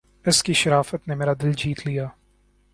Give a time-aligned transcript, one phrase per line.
[0.25, 2.07] اس کی شرافت نے میرا دل جیت لیا